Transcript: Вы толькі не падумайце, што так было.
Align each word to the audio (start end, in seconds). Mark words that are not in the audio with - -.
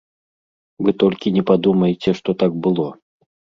Вы 0.87 0.93
толькі 1.03 1.35
не 1.37 1.43
падумайце, 1.51 2.17
што 2.23 2.29
так 2.43 2.51
было. 2.67 2.91